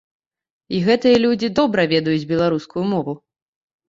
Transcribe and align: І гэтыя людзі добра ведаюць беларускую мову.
І 0.77 0.77
гэтыя 0.87 1.19
людзі 1.25 1.49
добра 1.59 1.85
ведаюць 1.91 2.29
беларускую 2.31 2.83
мову. 2.95 3.13